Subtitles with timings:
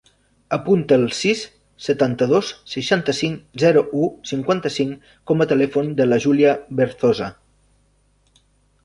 [0.55, 1.41] Apunta el sis,
[1.87, 7.29] setanta-dos, seixanta-cinc, zero, u, cinquanta-cinc com a telèfon de la Júlia Berzosa.